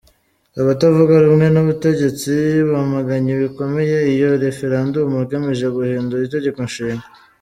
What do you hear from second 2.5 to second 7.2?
bamaganye bikomeye iyo referandumu igamije guhindura Itegeko Nshinga.